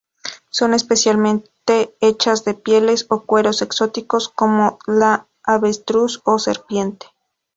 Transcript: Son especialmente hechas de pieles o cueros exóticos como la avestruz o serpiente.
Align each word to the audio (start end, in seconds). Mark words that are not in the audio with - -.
Son 0.49 0.73
especialmente 0.73 1.95
hechas 1.99 2.43
de 2.43 2.55
pieles 2.55 3.05
o 3.11 3.21
cueros 3.27 3.61
exóticos 3.61 4.29
como 4.29 4.79
la 4.87 5.27
avestruz 5.43 6.21
o 6.25 6.39
serpiente. 6.39 7.05